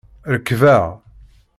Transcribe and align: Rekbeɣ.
Rekbeɣ. 0.31 0.85